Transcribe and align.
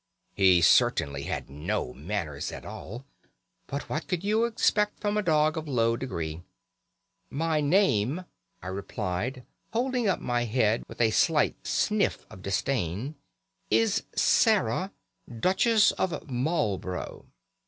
"He 0.33 0.61
certainly 0.63 1.25
had 1.25 1.47
no 1.47 1.93
manners 1.93 2.51
at 2.51 2.65
all, 2.65 3.05
but 3.67 3.87
what 3.87 4.07
could 4.07 4.23
you 4.23 4.45
expect 4.45 4.99
from 4.99 5.15
a 5.15 5.21
dog 5.21 5.57
of 5.57 5.67
low 5.67 5.95
degree? 5.95 6.41
"'My 7.29 7.61
name,' 7.61 8.25
I 8.63 8.67
replied, 8.69 9.43
holding 9.73 10.07
up 10.07 10.19
my 10.19 10.45
head 10.45 10.83
with 10.87 11.01
a 11.01 11.11
slight 11.11 11.67
sniff 11.67 12.25
of 12.31 12.41
disdain, 12.41 13.13
'is 13.69 14.01
Sarah, 14.15 14.91
Duchess 15.39 15.91
of 15.91 16.27
Marlborough!' 16.31 17.27